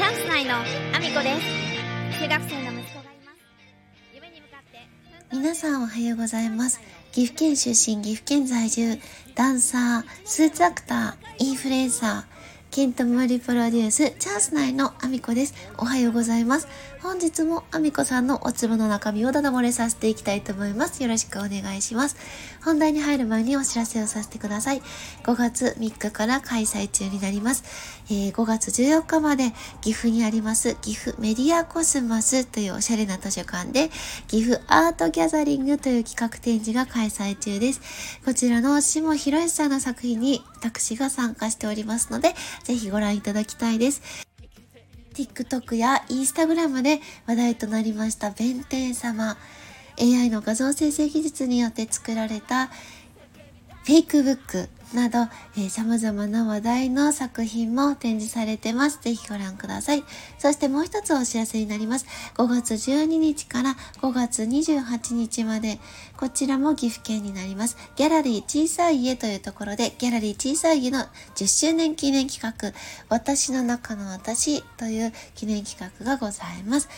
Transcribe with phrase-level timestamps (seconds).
[0.00, 3.44] チャンス内のアミコです中学生の息子がいます
[4.14, 4.78] 夢に向かって
[5.30, 6.80] 皆さんおはようございます。
[7.12, 8.98] 岐阜県出身、岐阜県在住、
[9.34, 12.39] ダンサー、スーツアクター、インフルエンサー、
[12.70, 15.54] ケントモリプロデュース、チャンス内のアミコです。
[15.76, 16.68] おはようございます。
[17.02, 21.02] 本日もアミコさんのお粒の中身をダダ漏れさせていきたいと思います。
[21.02, 22.16] よろしくお願いします。
[22.62, 24.82] 本題に入る前にお知らせをさせてください。
[25.24, 27.64] 5月3日から開催中になります。
[28.08, 33.90] えー5月14日まで岐阜にあります岐阜メディアコスモスというおしゃれな図書館で
[34.28, 37.80] 岐阜アートギャザリングという企画展示が開催中です。
[38.24, 44.26] こちらの下博さんの作品に私が参加しておりますので、ぜひご覧いただきたいです。
[45.14, 49.36] TikTok や Instagram で話題となりました弁天様
[50.00, 55.20] AI の画像生成技術によって作られたフェイクブックなど、
[55.56, 59.00] えー、様々な話題の作品も展示されてます。
[59.00, 60.04] ぜひご覧ください。
[60.38, 62.06] そしてもう一つお知らせになります。
[62.36, 65.78] 5月12日から5月28日まで、
[66.16, 67.76] こちらも岐阜県になります。
[67.96, 71.00] ギャラリー小さい家というところで、ギャラリー小さい家の
[71.36, 72.72] 10周年記念企画、
[73.08, 76.88] 私の中の私という記念企画がございます。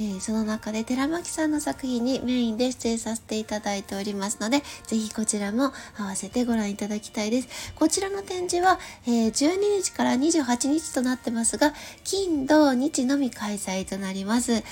[0.00, 7.74] えーその中で寺巻さんの作品にメインで出演させていただいておりますので、ぜひこちらも合わせてご覧いただきたいです。
[7.74, 14.62] こちらの展示は、えー12日から28日となってますが、金、土、日のみ開催となります。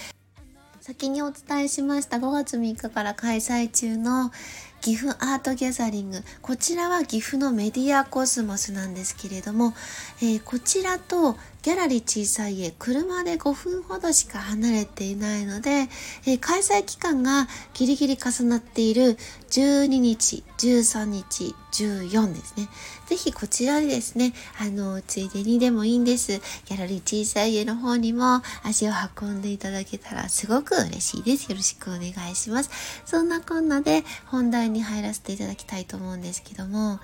[0.81, 4.33] 先にお伝えしました5月3日から開催中の
[4.81, 6.23] 岐阜アートギャザリング。
[6.41, 9.75] こちらは岐阜のメディアコスモスなんですけれども、
[10.21, 15.89] えーこちらとギャラリー小さい家、車で5分ほどしか離れていないので、
[16.27, 19.19] えー開催期間がギリギリ重なっている
[19.51, 22.69] 12日、13日、14ですね。
[23.07, 26.33] ぜひこちらでですね、あの、ついでにでもいいんです。
[26.67, 31.51] ギャラリー小さい家の方にも足を運んでいただけたらすごく嬉しいです。
[31.51, 32.71] よろしくお願いします。
[33.05, 37.01] そんなこんなで本題に入らせていただきたいと思うんですけども、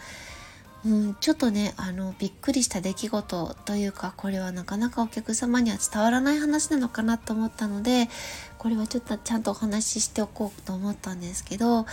[0.84, 8.10] うん、ちょっとね、あの、びっくりした出来事というか、これはなかなかお客様には伝わらない話なのかなと思ったので、
[8.58, 11.86] これはちょっとちゃんとお話ししておこうと思ったんですけど、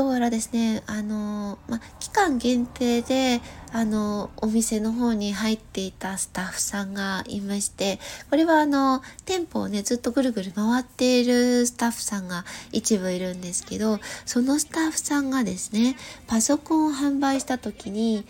[0.00, 7.98] どうやらですね、あの、ま、期間限定で、あの、お店の方に入っていたスタッフさんがいまして、
[8.30, 15.96] これはあの、店舗をね、ずっとぐるぐる回っているスタッフさんが一部いるんですけど、そのスタッフさんがですね、
[16.26, 18.24] パソコンを販売した時に、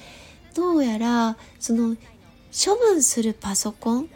[0.56, 1.94] どうやら、その、
[2.52, 4.08] 処分するパソコン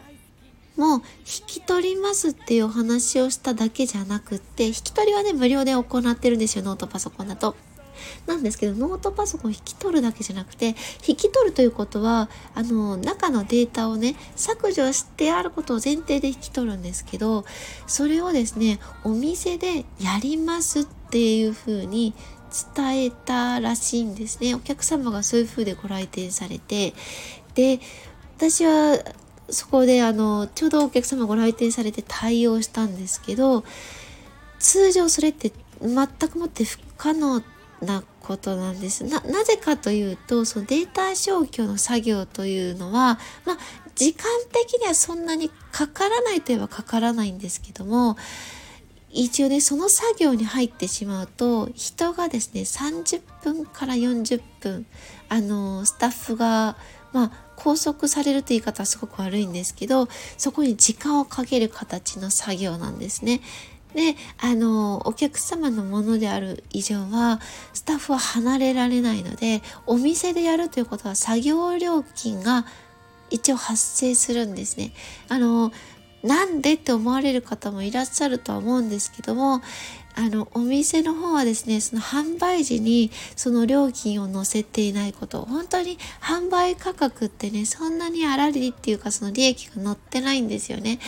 [0.77, 1.03] もう引
[1.47, 7.55] き取りますっていうお話をしただけじゃなくって、引き取りはね、無料で行ってるんですよ、ノートパソコンだと。
[8.27, 10.75] なんですけど、ノートパソコン引き取るだけじゃなくて、
[11.07, 17.45] 引き取るということは、あの、中のデータをね、削除してあることを前提で引き取るんですけど、
[17.87, 22.13] それをですね、お店でやりますっていう風に
[22.75, 24.55] 伝えたらしいんですね。
[24.55, 26.93] お客様がそういう風でご来店されて、
[27.53, 27.79] で、
[28.37, 28.99] 私は
[29.49, 33.63] そこであのちょうどお客様ご来店されて対応したんですけど
[34.59, 35.51] 通常それって
[35.81, 37.43] 全くもって不可能
[37.81, 39.03] なことなんです。
[39.03, 43.57] なぜかというとそのデータ消去の作業というのはまあ
[43.95, 48.17] 時間的にはそんなにかからないといえばかからないんですけども
[49.09, 54.85] 一応ねその作業に入ってしまうと人がですね30分から40分
[55.29, 56.75] あのスタッフが
[57.15, 63.39] まあ拘束されるという言い方はすごく悪いんですけどそこに時間をかける形の作業なんですね。
[63.93, 67.39] であのお客様のものである以上は
[67.73, 72.65] スタッフは離れられないのでお店でやるということは作業料金が
[73.29, 74.91] 一応発生するんですね。
[75.29, 75.71] あの
[76.25, 79.61] なんでって思われる方もいらっしゃるとは思うんですけども
[80.17, 90.99] あのお店の方はですねその販売時にその料金を載せていないこと本当に販売価格ってねそんなに粗利っていうかその利益が載ってないんですよね。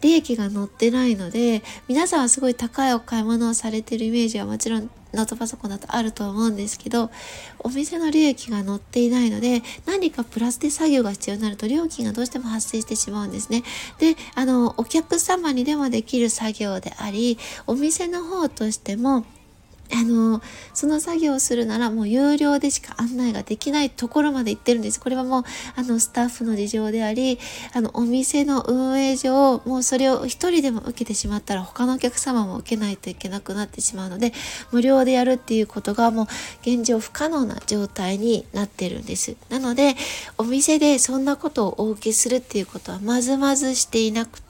[0.00, 7.10] 利益が載ってないので皆さんはすごい高いお買い物をされてるイメージはもちろんノートパソコンだとあると思うんですけど
[7.58, 13.64] お店の利益が載っていないので何かプラスで作業が必要になると料金がどうしても発生してしまうんですね。
[13.98, 19.24] であのお客様にでもできる作業でありお店の方としても
[19.92, 20.42] あの、
[20.74, 25.00] その作業をするならもう有料でしか案内ができないところまで行ってるんです。
[25.00, 25.44] これはもう、
[25.76, 27.38] あの、スタッフの事情であり、
[27.72, 34.32] あの、お店の運営上、もうそれを一人でも受けてしまったら他のお客様も受けないといけなくなってしまうので、
[34.72, 36.26] 無料でやるっていうことがもう
[36.62, 39.36] 現状不可能な状態になってるんです。
[39.48, 39.94] なので、
[40.38, 44.45] お店でそんなことをお受けするっていうことはまずまずしていなくて、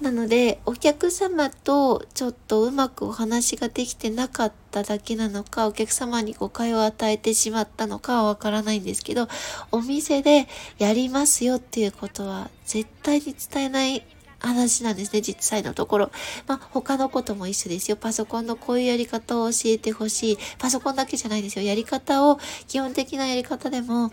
[0.00, 9.28] なので、お客様とちょっとうまくお話ができてなかったかっただけなのか、お客様に誤解を与えてしまったのかはわからないんですけど、
[9.70, 10.48] お店で
[10.78, 14.02] やりますよっていうことは絶対に伝えない
[14.38, 16.10] 話なんですね、実際のところ。
[16.46, 17.96] まあ、他のことも一緒ですよ。
[17.96, 20.38] パソコンのこういうやり方を教えてほしい。
[20.58, 21.64] パソコンだけじゃないですよ。
[21.64, 24.10] やり方を、基本的なやり方でも、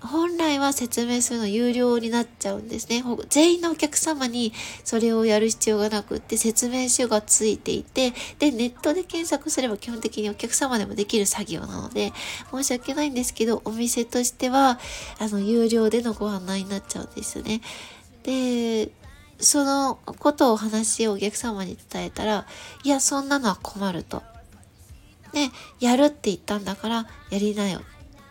[0.00, 3.02] 本来は説明するの有料になっちゃうんですね。
[3.30, 4.52] 全員のお客様に
[4.84, 12.12] それをやる必要がなくって説明書がついていて、で、ネットで検索すれば基本的にお客様でもできる作業なので、
[12.50, 14.78] 申し訳ないんですけど、お店としては、
[15.18, 17.62] あの、有料でのご案内になっちゃうんですよね。
[18.22, 18.90] で、
[19.38, 22.46] そのことを話をお客様に伝えたら、
[22.84, 24.22] いや、そんなのは困ると。
[25.32, 27.82] ね、やるって言ったんだからやりなよ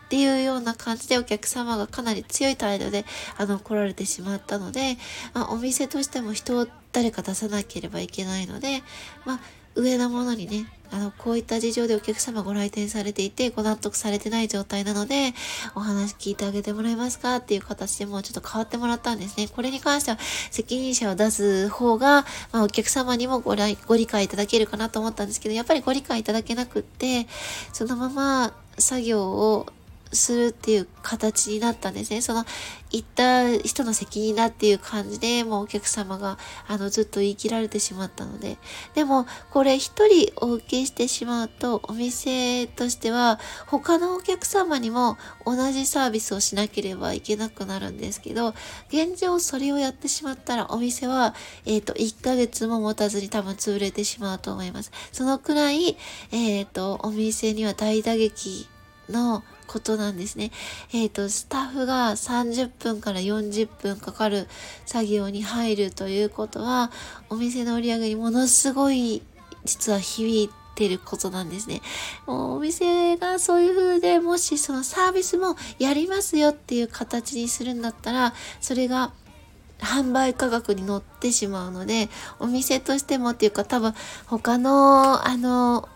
[0.05, 3.05] っていうような感じでお客様がかなり強い態度で
[3.37, 4.97] あの来られてしまったので、
[5.33, 8.83] まあ、お店としても人を誰か出さなければいけないので、
[9.25, 9.39] まあ、
[9.75, 15.33] 上のものにね、あの、こういった事情でお客様ご来店されていて、ご納得されてない状態なので、
[15.75, 19.47] お話聞いてあげてもらえますかっていう形でもうちょっと変わってもらったんですね。
[19.47, 20.17] これに関しては
[20.51, 23.55] 責任者を出す方が、まあ、お客様にもご
[23.87, 27.27] ご理解いただけるかなと思ったんですけど、やっぱりご理解いただけなくって、
[27.73, 29.67] そのまま作業を
[30.15, 32.21] するっていう形になったんですね。
[32.21, 32.45] その、
[32.91, 38.57] 行った人の責任だっていう感じで、もうお客様が、あの、ずっと言い切られてしまったので。
[38.93, 48.53] でも、これ一人お受けしてしまうと、お店としては、他のお客様にも同じサービスをしなければいけなくなるんですけど、
[48.89, 51.35] 現状それをやってしまったら、お店は、
[51.65, 54.91] えっ、ー、と、1ヶ月も持たずに多分潰れてしまうと思います。
[55.11, 55.97] そのくらい、
[56.31, 58.67] えっ、ー、と、お店には大打撃
[59.09, 60.51] のことなんですね。
[60.93, 64.47] えっ、ー、と、スタッフが30分から40分かかる
[64.85, 66.91] 作業に入るということは、
[67.29, 69.21] お店の売り上げにものすごい
[69.65, 71.81] 実は響いてることなんですね。
[72.27, 79.11] もうお店がそういう風でもしそのサービスもやりますよっていう形にするんだったら、それが
[79.79, 82.09] 販売価格に乗ってしまうので、
[82.39, 83.93] お店としてもっていうか多分
[84.25, 85.89] 他のあの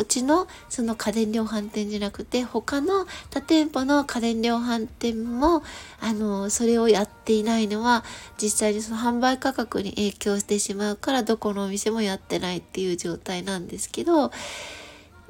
[0.00, 5.62] うちのその家電量販店じゃなくて他の他店舗の家電量販店も
[6.00, 8.02] あのそれをやっていないのは
[8.40, 14.32] 実際にその販売価格に影響してしまうからどこのお店もやってないっていう状態なんですけど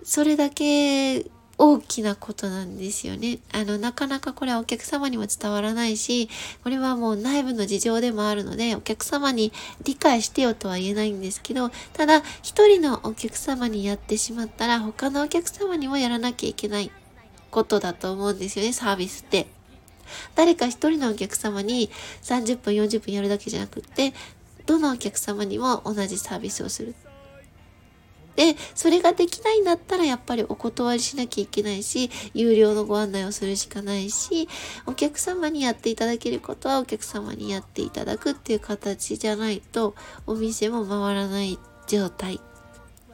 [0.05, 1.27] それだけ
[1.63, 3.39] 大きなことなんですよね。
[3.53, 6.31] あの、なかなかこれはお客様にも伝わらないし、
[6.65, 9.53] これはもう内部の事情でもあるので、お客様に
[9.85, 16.91] 理解してよとは言えないんですけど、ただ、一人のお客様にやってしまったら、他のお客様にもやらなきゃいけない
[17.51, 19.47] ことだと思うんですよね、サービスって。
[20.37, 21.91] 誰か一人のお客様に
[22.23, 24.15] 30分、40分やるだけじゃなくって、
[24.65, 26.95] どのお客様にも同じサービスをする。
[28.41, 34.49] で、それができないんだったらやっぱりお断りしなきゃいけないし、有料のご案内をするしかないし、
[34.87, 39.95] お客様にやっていただけることはお客様にやっていただくっていう形じゃないと、
[40.27, 42.41] お店も回らない状態。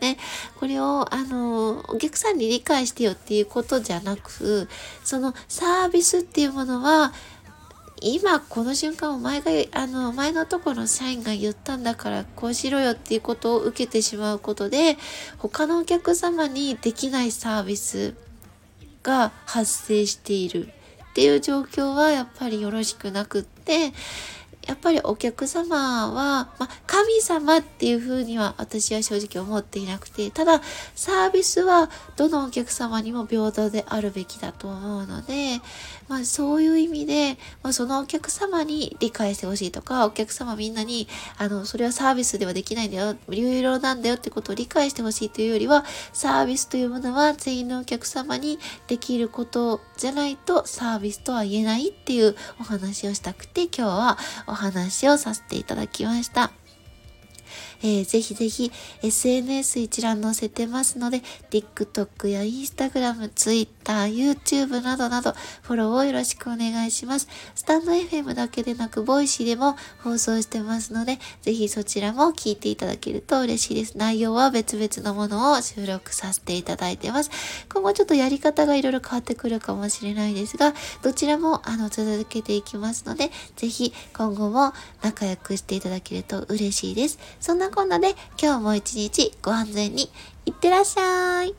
[0.00, 0.17] ね、
[0.61, 4.69] これを、あの、お客さんに理解してよっていうことじゃなく、
[5.02, 7.12] そのサービスっていうものは、
[8.00, 14.99] 今この瞬間お前があの前のところの社員が言ったんだからこうしろよっていうことを受けてしまうことで
[15.38, 18.14] 他のお客様にできないサービス
[19.02, 20.68] が発生している
[21.11, 23.92] っていう状況はやっぱりよろしくなくって
[24.66, 30.61] やっぱりお客様は、ま、神様っていうふうには私は正直思っていなくて、ただ
[30.94, 35.61] サービスはどのお客様にも平等であるべきだと思うので、
[36.08, 41.08] まあそういう意味で、まあ、そのお客様に理解してほしいとか、お客様みんなに、
[41.38, 56.50] あの、それはサービスではできないんだよ、有料なんだよってことを理解してほしいというよりは、サービスというものは全員のお客様にできることじゃないとサービスとは言えないっていうお話をしたくて、今日はお話をさせていただきました。
[57.83, 58.71] えー、ぜひぜひ
[59.02, 67.28] SNS 一覧載せてますので、TikTok や Instagram、Twitter、YouTube などなどフォローをよろしくお願いします。
[67.54, 73.97] スタンド FM だけでなく、 Voicy でも放送してますので、ぜひそちらも聞いていただけると嬉しいです。
[73.97, 77.30] 内容は別々のものを収録させていただいてます。
[77.73, 87.18] 今後ちょっとやり方がいろいろ変わってくるかもしれないですが、どちらもあの続けていきますので、ぜひ今後も仲良くしていただけると嬉しいです。
[87.40, 90.08] そんなこんなで今日も一日ご安全に
[90.44, 91.54] いってらっしゃい。